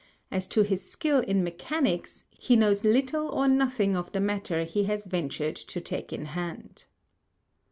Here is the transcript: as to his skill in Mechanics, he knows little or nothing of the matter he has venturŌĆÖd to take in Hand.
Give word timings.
as 0.31 0.47
to 0.47 0.63
his 0.63 0.83
skill 0.89 1.19
in 1.19 1.43
Mechanics, 1.43 2.25
he 2.31 2.55
knows 2.55 2.83
little 2.83 3.27
or 3.29 3.47
nothing 3.47 3.95
of 3.95 4.11
the 4.13 4.19
matter 4.19 4.63
he 4.63 4.85
has 4.85 5.05
venturŌĆÖd 5.05 5.67
to 5.67 5.79
take 5.79 6.11
in 6.11 6.25
Hand. 6.25 6.85